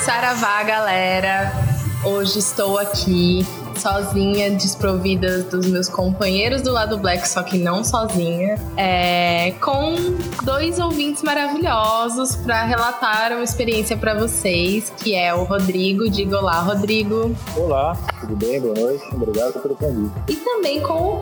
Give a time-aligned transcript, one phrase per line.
[0.00, 1.52] Saravá, galera!
[2.04, 3.46] Hoje estou aqui
[3.78, 9.94] sozinha, desprovida dos meus companheiros do lado black, só que não sozinha, é, com
[10.44, 16.08] dois ouvintes maravilhosos para relatar uma experiência para vocês, que é o Rodrigo.
[16.08, 17.34] Diga olá, Rodrigo.
[17.56, 18.60] Olá, tudo bem?
[18.60, 19.04] Boa noite.
[19.12, 20.12] Obrigado pelo convite.
[20.28, 21.20] E também com o